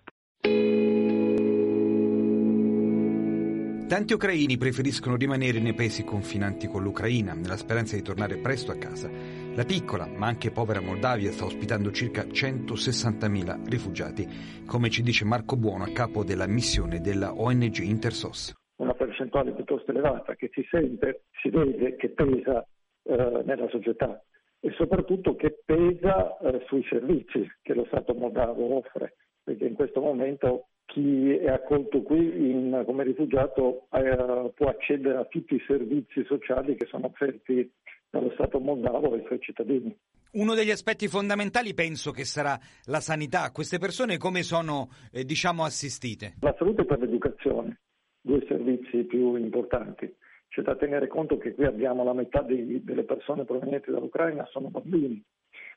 Tanti 3.87 4.13
ucraini 4.13 4.57
preferiscono 4.57 5.15
rimanere 5.15 5.59
nei 5.59 5.75
paesi 5.75 6.03
confinanti 6.03 6.67
con 6.67 6.81
l'Ucraina, 6.81 7.33
nella 7.33 7.55
speranza 7.55 7.95
di 7.95 8.01
tornare 8.01 8.37
presto 8.37 8.71
a 8.71 8.77
casa. 8.77 9.44
La 9.55 9.63
piccola, 9.63 10.05
ma 10.05 10.27
anche 10.27 10.51
povera 10.51 10.81
Moldavia 10.81 11.31
sta 11.31 11.45
ospitando 11.45 11.89
circa 11.89 12.23
160.000 12.23 13.69
rifugiati, 13.69 14.27
come 14.67 14.89
ci 14.89 15.01
dice 15.01 15.23
Marco 15.23 15.55
Buono, 15.55 15.85
a 15.85 15.93
capo 15.93 16.25
della 16.25 16.45
missione 16.45 16.99
della 16.99 17.31
ONG 17.33 17.77
Intersos. 17.77 18.53
Una 18.79 18.93
percentuale 18.93 19.53
piuttosto 19.53 19.91
elevata 19.91 20.35
che 20.35 20.49
si 20.51 20.61
sente, 20.69 21.23
si 21.41 21.49
vede 21.49 21.95
che 21.95 22.09
pesa 22.09 22.67
eh, 23.03 23.43
nella 23.45 23.69
società 23.69 24.21
e 24.59 24.71
soprattutto 24.71 25.37
che 25.37 25.61
pesa 25.63 26.37
eh, 26.39 26.61
sui 26.67 26.83
servizi 26.89 27.49
che 27.61 27.73
lo 27.73 27.85
Stato 27.85 28.13
moldavo 28.13 28.75
offre, 28.75 29.15
perché 29.41 29.67
in 29.67 29.75
questo 29.75 30.01
momento 30.01 30.67
chi 30.85 31.35
è 31.35 31.49
accolto 31.49 32.01
qui 32.03 32.49
in, 32.49 32.83
come 32.85 33.03
rifugiato 33.03 33.87
eh, 33.91 34.51
può 34.55 34.67
accedere 34.67 35.17
a 35.17 35.25
tutti 35.25 35.55
i 35.55 35.63
servizi 35.67 36.23
sociali 36.25 36.75
che 36.75 36.85
sono 36.85 37.07
offerti 37.07 37.71
dallo 38.09 38.31
Stato 38.31 38.59
moldavo 38.59 39.13
ai 39.13 39.23
suoi 39.25 39.39
cittadini. 39.39 39.95
Uno 40.33 40.53
degli 40.53 40.71
aspetti 40.71 41.07
fondamentali 41.07 41.73
penso 41.73 42.11
che 42.11 42.25
sarà 42.25 42.57
la 42.85 42.99
sanità. 42.99 43.51
Queste 43.51 43.77
persone 43.77 44.17
come 44.17 44.43
sono 44.43 44.89
eh, 45.11 45.23
diciamo 45.23 45.63
assistite? 45.63 46.35
La 46.41 46.53
salute 46.57 46.85
per 46.85 46.99
l'educazione, 46.99 47.79
due 48.21 48.43
servizi 48.47 49.03
più 49.03 49.35
importanti. 49.35 50.13
C'è 50.49 50.61
da 50.61 50.75
tenere 50.75 51.07
conto 51.07 51.37
che 51.37 51.53
qui 51.53 51.65
abbiamo 51.65 52.03
la 52.03 52.13
metà 52.13 52.41
dei, 52.41 52.83
delle 52.83 53.03
persone 53.03 53.43
provenienti 53.43 53.91
dall'Ucraina 53.91 54.45
sono 54.51 54.69
bambini, 54.69 55.21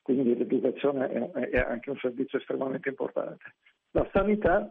quindi 0.03 0.37
l'educazione 0.37 1.09
è, 1.09 1.49
è 1.50 1.59
anche 1.59 1.91
un 1.91 1.97
servizio 1.97 2.38
estremamente 2.38 2.88
importante. 2.88 3.55
La 3.93 4.09
sanità 4.12 4.71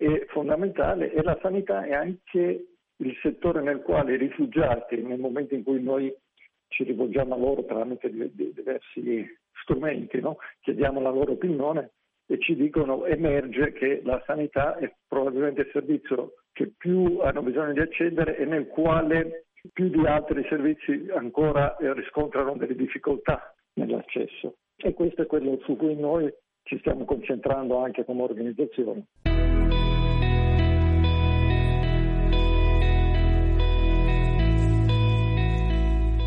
è 0.00 0.24
fondamentale 0.28 1.12
e 1.12 1.22
la 1.22 1.38
sanità 1.42 1.84
è 1.84 1.92
anche 1.92 2.68
il 2.96 3.18
settore 3.20 3.60
nel 3.60 3.82
quale 3.82 4.14
i 4.14 4.16
rifugiati, 4.16 4.96
nel 5.02 5.18
momento 5.18 5.54
in 5.54 5.62
cui 5.62 5.82
noi 5.82 6.10
ci 6.68 6.84
rivolgiamo 6.84 7.34
a 7.34 7.38
loro 7.38 7.64
tramite 7.66 8.10
diversi 8.10 9.26
strumenti, 9.60 10.18
no? 10.20 10.38
chiediamo 10.60 11.02
la 11.02 11.10
loro 11.10 11.32
opinione 11.32 11.90
e 12.26 12.38
ci 12.38 12.54
dicono 12.54 13.04
emerge 13.04 13.72
che 13.72 14.00
la 14.02 14.22
sanità 14.24 14.76
è 14.76 14.90
probabilmente 15.06 15.62
il 15.62 15.70
servizio 15.70 16.34
che 16.52 16.72
più 16.78 17.18
hanno 17.20 17.42
bisogno 17.42 17.72
di 17.72 17.80
accedere 17.80 18.38
e 18.38 18.46
nel 18.46 18.68
quale 18.68 19.48
più 19.70 19.88
di 19.90 20.06
altri 20.06 20.46
servizi 20.48 21.08
ancora 21.14 21.76
riscontrano 21.78 22.56
delle 22.56 22.74
difficoltà 22.74 23.54
nell'accesso. 23.74 24.54
E 24.76 24.94
questo 24.94 25.22
è 25.22 25.26
quello 25.26 25.58
su 25.64 25.76
cui 25.76 25.94
noi 25.94 26.32
ci 26.62 26.78
stiamo 26.78 27.04
concentrando 27.04 27.78
anche 27.78 28.04
come 28.04 28.22
organizzazione. 28.22 29.04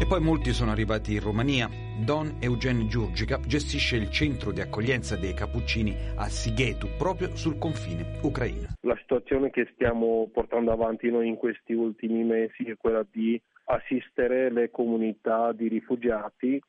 E 0.04 0.06
poi 0.06 0.20
molti 0.20 0.52
sono 0.52 0.72
arrivati 0.72 1.14
in 1.14 1.22
Romania. 1.22 1.70
Don 2.04 2.36
Eugen 2.42 2.90
Giurgica 2.90 3.40
gestisce 3.40 3.96
il 3.96 4.10
centro 4.12 4.52
di 4.52 4.60
accoglienza 4.60 5.16
dei 5.16 5.34
Cappuccini 5.34 5.96
a 6.18 6.28
Sighetu, 6.28 6.90
proprio 6.98 7.34
sul 7.38 7.58
confine 7.58 8.20
ucraino. 8.22 8.68
La 8.82 8.98
situazione 8.98 9.50
che 9.50 9.70
stiamo 9.72 10.30
portando 10.34 10.74
avanti 10.74 11.10
noi 11.10 11.30
in 11.30 11.38
questi 11.38 11.72
ultimi 11.72 12.22
mesi 12.26 12.66
è 12.66 12.76
quella 12.76 13.06
di 13.10 13.42
assistere 13.64 14.52
le 14.52 14.72
comunità 14.72 15.54
di 15.54 15.70
rifugiati 15.70 16.62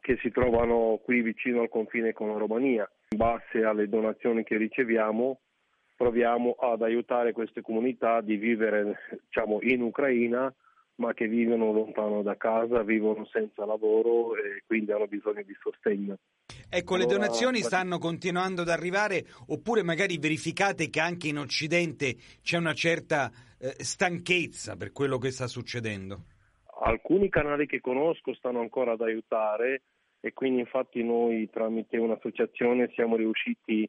che 0.00 0.16
si 0.22 0.30
trovano 0.30 1.00
qui 1.02 1.20
vicino 1.20 1.62
al 1.62 1.68
confine 1.68 2.12
con 2.12 2.28
la 2.28 2.38
Romania. 2.38 2.88
In 3.08 3.18
base 3.18 3.64
alle 3.64 3.88
donazioni 3.88 4.44
che 4.44 4.56
riceviamo 4.56 5.40
proviamo 5.96 6.54
ad 6.60 6.82
aiutare 6.82 7.32
queste 7.32 7.60
comunità 7.60 8.20
di 8.20 8.36
vivere 8.36 9.00
diciamo, 9.24 9.58
in 9.62 9.82
Ucraina 9.82 10.54
ma 10.98 11.14
che 11.14 11.28
vivono 11.28 11.72
lontano 11.72 12.22
da 12.22 12.36
casa, 12.36 12.82
vivono 12.82 13.24
senza 13.26 13.64
lavoro 13.64 14.34
e 14.36 14.62
quindi 14.66 14.92
hanno 14.92 15.06
bisogno 15.06 15.42
di 15.42 15.56
sostegno. 15.60 16.18
Ecco, 16.68 16.94
allora, 16.94 17.08
le 17.08 17.14
donazioni 17.14 17.58
stanno 17.60 17.98
continuando 17.98 18.62
ad 18.62 18.68
arrivare 18.68 19.24
oppure 19.46 19.82
magari 19.82 20.18
verificate 20.18 20.90
che 20.90 21.00
anche 21.00 21.28
in 21.28 21.38
Occidente 21.38 22.16
c'è 22.42 22.58
una 22.58 22.74
certa 22.74 23.30
eh, 23.58 23.74
stanchezza 23.82 24.76
per 24.76 24.92
quello 24.92 25.18
che 25.18 25.30
sta 25.30 25.46
succedendo? 25.46 26.24
Alcuni 26.80 27.28
canali 27.28 27.66
che 27.66 27.80
conosco 27.80 28.34
stanno 28.34 28.60
ancora 28.60 28.92
ad 28.92 29.00
aiutare 29.00 29.82
e 30.20 30.32
quindi 30.32 30.60
infatti 30.60 31.02
noi 31.02 31.48
tramite 31.50 31.96
un'associazione 31.96 32.90
siamo 32.94 33.16
riusciti 33.16 33.88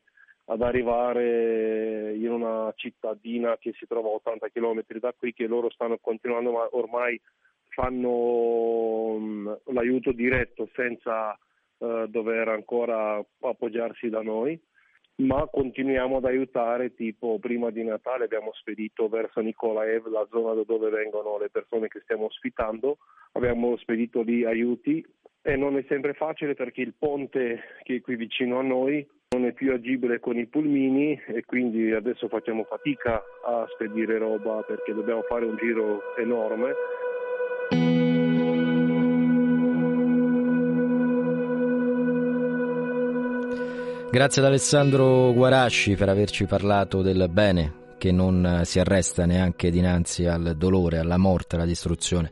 ad 0.59 0.61
arrivare 0.61 2.13
in 2.15 2.29
una 2.29 2.73
cittadina 2.75 3.57
che 3.57 3.73
si 3.77 3.87
trova 3.87 4.09
a 4.09 4.13
80 4.15 4.49
km 4.49 4.83
da 4.99 5.13
qui, 5.17 5.33
che 5.33 5.47
loro 5.47 5.69
stanno 5.69 5.97
continuando, 6.01 6.51
ma 6.51 6.67
ormai 6.71 7.19
fanno 7.69 8.09
um, 8.09 9.59
l'aiuto 9.67 10.11
diretto 10.11 10.69
senza 10.75 11.37
uh, 11.77 12.07
dover 12.07 12.49
ancora 12.49 13.23
appoggiarsi 13.39 14.09
da 14.09 14.21
noi. 14.21 14.59
Ma 15.19 15.47
continuiamo 15.47 16.17
ad 16.17 16.25
aiutare, 16.25 16.93
tipo 16.93 17.39
prima 17.39 17.69
di 17.71 17.83
Natale 17.83 18.25
abbiamo 18.25 18.51
spedito 18.53 19.07
verso 19.09 19.41
Nikolaev, 19.41 20.07
la 20.07 20.25
zona 20.29 20.53
da 20.53 20.63
dove 20.63 20.89
vengono 20.89 21.37
le 21.37 21.49
persone 21.49 21.89
che 21.89 21.99
stiamo 22.03 22.25
ospitando, 22.25 22.99
abbiamo 23.33 23.75
spedito 23.77 24.21
lì 24.21 24.45
aiuti 24.45 25.05
e 25.41 25.55
non 25.57 25.77
è 25.77 25.85
sempre 25.89 26.13
facile 26.13 26.53
perché 26.53 26.81
il 26.81 26.93
ponte 26.97 27.59
che 27.83 27.97
è 27.97 28.01
qui 28.01 28.15
vicino 28.15 28.59
a 28.59 28.61
noi 28.61 29.05
non 29.31 29.45
è 29.45 29.53
più 29.53 29.71
agibile 29.71 30.19
con 30.19 30.39
i 30.39 30.47
pulmini 30.47 31.11
e 31.27 31.43
quindi 31.45 31.91
adesso 31.91 32.27
facciamo 32.27 32.63
fatica 32.63 33.21
a 33.45 33.63
spedire 33.75 34.17
roba 34.17 34.63
perché 34.65 34.91
dobbiamo 34.91 35.21
fare 35.21 35.45
un 35.45 35.55
giro 35.55 36.01
enorme. 36.17 36.73
Grazie 44.11 44.41
ad 44.41 44.47
Alessandro 44.47 45.31
Guarasci 45.31 45.93
per 45.93 46.09
averci 46.09 46.45
parlato 46.45 47.03
del 47.03 47.29
bene 47.29 47.73
che 47.99 48.11
non 48.11 48.61
si 48.63 48.79
arresta 48.79 49.27
neanche 49.27 49.69
dinanzi 49.69 50.25
al 50.25 50.55
dolore, 50.57 50.97
alla 50.97 51.17
morte, 51.17 51.55
alla 51.55 51.65
distruzione 51.65 52.31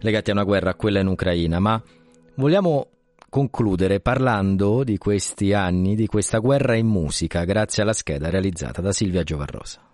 legati 0.00 0.28
a 0.28 0.34
una 0.34 0.44
guerra, 0.44 0.74
quella 0.74 1.00
in 1.00 1.06
Ucraina, 1.06 1.58
ma 1.60 1.82
vogliamo 2.34 2.88
concludere 3.28 4.00
parlando 4.00 4.84
di 4.84 4.98
questi 4.98 5.52
anni, 5.52 5.94
di 5.94 6.06
questa 6.06 6.38
guerra 6.38 6.76
in 6.76 6.86
musica, 6.86 7.44
grazie 7.44 7.82
alla 7.82 7.92
scheda 7.92 8.30
realizzata 8.30 8.80
da 8.80 8.92
Silvia 8.92 9.22
Giovarrosa. 9.22 9.85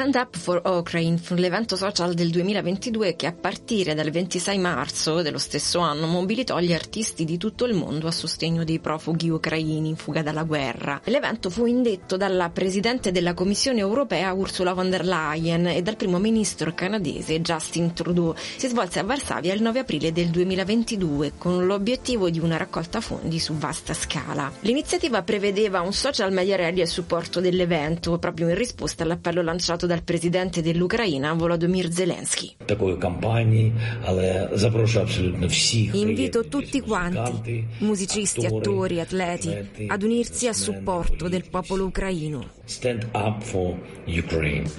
Stand 0.00 0.14
Up 0.14 0.34
for 0.34 0.62
Ukraine 0.64 1.18
fu 1.18 1.34
l'evento 1.34 1.76
social 1.76 2.14
del 2.14 2.30
2022 2.30 3.16
che 3.16 3.26
a 3.26 3.34
partire 3.34 3.92
dal 3.92 4.08
26 4.08 4.56
marzo 4.56 5.20
dello 5.20 5.36
stesso 5.36 5.80
anno 5.80 6.06
mobilitò 6.06 6.58
gli 6.58 6.72
artisti 6.72 7.26
di 7.26 7.36
tutto 7.36 7.66
il 7.66 7.74
mondo 7.74 8.06
a 8.06 8.10
sostegno 8.10 8.64
dei 8.64 8.78
profughi 8.78 9.28
ucraini 9.28 9.90
in 9.90 9.96
fuga 9.96 10.22
dalla 10.22 10.44
guerra. 10.44 11.02
L'evento 11.04 11.50
fu 11.50 11.66
indetto 11.66 12.16
dalla 12.16 12.48
Presidente 12.48 13.12
della 13.12 13.34
Commissione 13.34 13.80
europea 13.80 14.32
Ursula 14.32 14.72
von 14.72 14.88
der 14.88 15.04
Leyen 15.04 15.66
e 15.66 15.82
dal 15.82 15.96
Primo 15.96 16.18
Ministro 16.18 16.72
canadese 16.72 17.42
Justin 17.42 17.92
Trudeau. 17.92 18.34
Si 18.56 18.68
svolse 18.68 19.00
a 19.00 19.04
Varsavia 19.04 19.52
il 19.52 19.60
9 19.60 19.80
aprile 19.80 20.12
del 20.12 20.28
2022 20.28 21.32
con 21.36 21.66
l'obiettivo 21.66 22.30
di 22.30 22.38
una 22.38 22.56
raccolta 22.56 23.02
fondi 23.02 23.38
su 23.38 23.52
vasta 23.52 23.92
scala. 23.92 24.50
L'iniziativa 24.60 25.22
prevedeva 25.22 25.82
un 25.82 25.92
social 25.92 26.32
media 26.32 26.56
rally 26.56 26.80
a 26.80 26.86
supporto 26.86 27.40
dell'evento 27.40 28.16
proprio 28.16 28.48
in 28.48 28.54
risposta 28.54 29.02
all'appello 29.02 29.42
lanciato 29.42 29.88
dal 29.90 30.04
presidente 30.04 30.62
dell'Ucraina 30.62 31.32
Volodymyr 31.32 31.90
Zelensky. 31.90 32.54
Invito 35.92 36.46
tutti 36.46 36.80
quanti, 36.80 37.66
musicisti, 37.78 38.46
attori, 38.46 39.00
atleti, 39.00 39.52
ad 39.88 40.02
unirsi 40.04 40.46
a 40.46 40.52
supporto 40.52 41.28
del 41.28 41.48
popolo 41.50 41.86
ucraino. 41.86 42.50
Stand 42.62 43.08
up 43.14 43.42
for 43.42 43.76
Ukraine. 44.06 44.70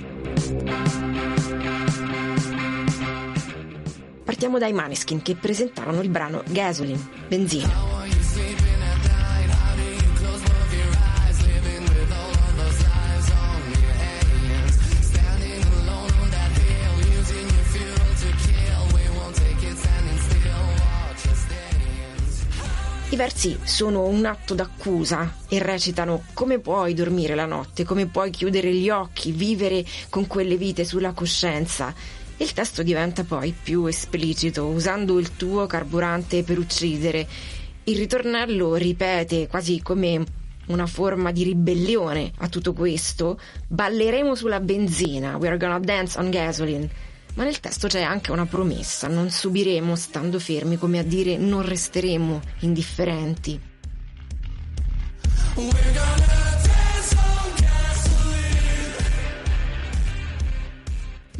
Partiamo 4.23 4.59
dai 4.59 4.71
Maneskin 4.71 5.21
che 5.21 5.35
presentarono 5.35 5.99
il 5.99 6.09
brano 6.09 6.41
Gasoline, 6.47 7.05
benzina. 7.27 7.90
Versi 23.21 23.55
sono 23.63 24.05
un 24.07 24.25
atto 24.25 24.55
d'accusa 24.55 25.35
e 25.47 25.59
recitano 25.59 26.23
come 26.33 26.57
puoi 26.57 26.95
dormire 26.95 27.35
la 27.35 27.45
notte, 27.45 27.83
come 27.83 28.07
puoi 28.07 28.31
chiudere 28.31 28.73
gli 28.73 28.89
occhi, 28.89 29.31
vivere 29.31 29.85
con 30.09 30.25
quelle 30.25 30.57
vite 30.57 30.85
sulla 30.85 31.11
coscienza. 31.11 31.93
Il 32.37 32.51
testo 32.53 32.81
diventa 32.81 33.23
poi 33.23 33.53
più 33.53 33.85
esplicito, 33.85 34.65
usando 34.65 35.19
il 35.19 35.35
tuo 35.35 35.67
carburante 35.67 36.41
per 36.41 36.57
uccidere. 36.57 37.27
Il 37.83 37.97
ritornello 37.97 38.73
ripete 38.73 39.47
quasi 39.47 39.83
come 39.83 40.23
una 40.69 40.87
forma 40.87 41.31
di 41.31 41.43
ribellione 41.43 42.31
a 42.39 42.47
tutto 42.47 42.73
questo. 42.73 43.39
Balleremo 43.67 44.33
sulla 44.33 44.59
benzina, 44.59 45.37
we're 45.37 45.57
gonna 45.57 45.77
dance 45.77 46.17
on 46.17 46.31
gasoline. 46.31 46.89
Ma 47.33 47.43
nel 47.43 47.59
testo 47.59 47.87
c'è 47.87 48.01
anche 48.01 48.31
una 48.31 48.45
promessa, 48.45 49.07
non 49.07 49.29
subiremo 49.29 49.95
stando 49.95 50.39
fermi, 50.39 50.77
come 50.77 50.99
a 50.99 51.03
dire 51.03 51.37
non 51.37 51.65
resteremo 51.65 52.41
indifferenti. 52.59 53.69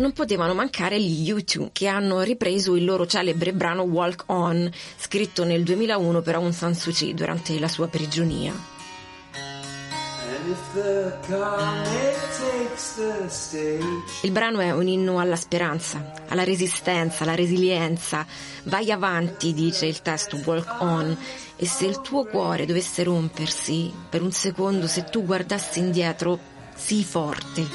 non 0.02 0.14
potevano 0.14 0.54
mancare 0.56 1.00
gli 1.00 1.32
U2 1.32 1.70
che 1.72 1.88
hanno 1.88 2.22
ripreso 2.22 2.76
il 2.76 2.84
loro 2.84 3.06
celebre 3.06 3.54
brano 3.54 3.84
Walk 3.84 4.24
On, 4.28 4.70
scritto 4.98 5.44
nel 5.44 5.64
2001 5.64 6.22
per 6.22 6.36
Aung 6.36 6.52
San 6.52 6.74
Suu 6.74 6.92
Kyi 6.92 7.14
durante 7.14 7.58
la 7.60 7.68
sua 7.68 7.88
prigionia. 7.88 8.71
Il 14.22 14.32
brano 14.32 14.60
è 14.60 14.72
un 14.72 14.88
inno 14.88 15.20
alla 15.20 15.36
speranza, 15.36 16.14
alla 16.28 16.44
resistenza, 16.44 17.24
alla 17.24 17.36
resilienza. 17.36 18.26
Vai 18.64 18.92
avanti, 18.92 19.54
dice 19.54 19.86
il 19.86 20.02
testo 20.02 20.38
Walk 20.44 20.82
On, 20.82 21.18
e 21.56 21.66
se 21.66 21.86
il 21.86 22.02
tuo 22.02 22.26
cuore 22.26 22.66
dovesse 22.66 23.04
rompersi, 23.04 23.94
per 24.10 24.22
un 24.22 24.32
secondo, 24.32 24.88
se 24.88 25.06
tu 25.06 25.24
guardassi 25.26 25.80
indietro, 25.80 26.40
sii 26.76 27.04
forte. 27.04 27.68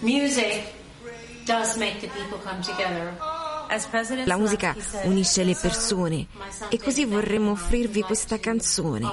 Music 0.00 0.62
does 1.44 1.76
make 1.76 1.98
the 2.00 2.08
people 2.08 2.38
come 2.44 2.60
together. 2.62 3.37
La 4.24 4.36
musica 4.36 4.74
unisce 5.04 5.44
le 5.44 5.54
persone. 5.54 6.26
E 6.68 6.78
così 6.78 7.04
vorremmo 7.04 7.50
offrirvi 7.50 8.02
questa 8.02 8.38
canzone 8.38 9.12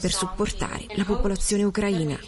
per 0.00 0.12
supportare 0.12 0.86
la 0.94 1.04
popolazione 1.04 1.64
ucraina. 1.64 2.18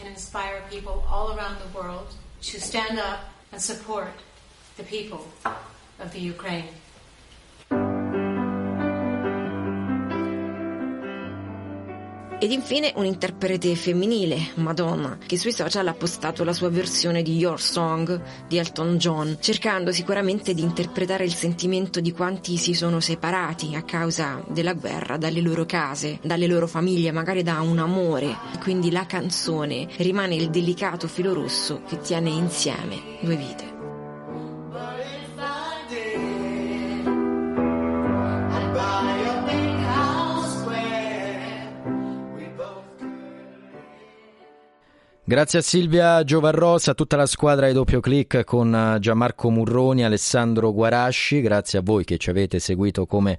Ed 12.42 12.52
infine 12.52 12.90
un 12.96 13.04
interprete 13.04 13.74
femminile, 13.74 14.52
Madonna, 14.54 15.18
che 15.26 15.36
sui 15.36 15.52
social 15.52 15.86
ha 15.88 15.92
postato 15.92 16.42
la 16.42 16.54
sua 16.54 16.70
versione 16.70 17.20
di 17.20 17.36
Your 17.36 17.60
Song 17.60 18.18
di 18.48 18.56
Elton 18.56 18.96
John, 18.96 19.36
cercando 19.40 19.92
sicuramente 19.92 20.54
di 20.54 20.62
interpretare 20.62 21.24
il 21.24 21.34
sentimento 21.34 22.00
di 22.00 22.12
quanti 22.12 22.56
si 22.56 22.72
sono 22.72 22.98
separati 22.98 23.74
a 23.74 23.82
causa 23.82 24.42
della 24.48 24.72
guerra 24.72 25.18
dalle 25.18 25.42
loro 25.42 25.66
case, 25.66 26.18
dalle 26.22 26.46
loro 26.46 26.66
famiglie, 26.66 27.12
magari 27.12 27.42
da 27.42 27.60
un 27.60 27.78
amore. 27.78 28.34
Quindi 28.62 28.90
la 28.90 29.04
canzone 29.04 29.86
rimane 29.98 30.34
il 30.34 30.48
delicato 30.48 31.08
filo 31.08 31.34
rosso 31.34 31.82
che 31.86 32.00
tiene 32.00 32.30
insieme 32.30 33.18
due 33.20 33.36
vite. 33.36 33.79
Grazie 45.30 45.60
a 45.60 45.62
Silvia 45.62 46.24
Giovarrosa, 46.24 46.90
a 46.90 46.94
tutta 46.94 47.14
la 47.14 47.24
squadra 47.24 47.68
di 47.68 47.72
doppio 47.72 48.00
clic 48.00 48.42
con 48.42 48.74
eh, 48.74 48.98
Gianmarco 48.98 49.48
Murroni, 49.48 50.02
Alessandro 50.02 50.72
Guarasci, 50.72 51.40
grazie 51.40 51.78
a 51.78 51.82
voi 51.84 52.02
che 52.02 52.18
ci 52.18 52.30
avete 52.30 52.58
seguito 52.58 53.06
come 53.06 53.38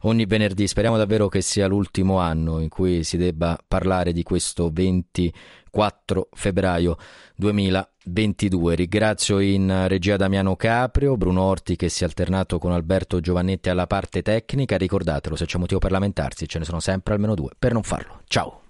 ogni 0.00 0.26
venerdì. 0.26 0.66
Speriamo 0.66 0.98
davvero 0.98 1.28
che 1.28 1.40
sia 1.40 1.66
l'ultimo 1.66 2.18
anno 2.18 2.60
in 2.60 2.68
cui 2.68 3.04
si 3.04 3.16
debba 3.16 3.58
parlare 3.66 4.12
di 4.12 4.22
questo 4.22 4.68
24 4.70 6.28
febbraio 6.30 6.98
2022. 7.36 8.74
Ringrazio 8.74 9.38
in 9.38 9.86
regia 9.88 10.18
Damiano 10.18 10.56
Caprio, 10.56 11.16
Bruno 11.16 11.40
Orti 11.40 11.74
che 11.74 11.88
si 11.88 12.02
è 12.02 12.06
alternato 12.06 12.58
con 12.58 12.72
Alberto 12.72 13.20
Giovannetti 13.20 13.70
alla 13.70 13.86
parte 13.86 14.20
tecnica. 14.20 14.76
Ricordatelo, 14.76 15.36
se 15.36 15.46
c'è 15.46 15.56
motivo 15.56 15.80
per 15.80 15.90
lamentarsi, 15.90 16.46
ce 16.46 16.58
ne 16.58 16.66
sono 16.66 16.80
sempre 16.80 17.14
almeno 17.14 17.34
due 17.34 17.52
per 17.58 17.72
non 17.72 17.82
farlo. 17.82 18.20
Ciao! 18.26 18.63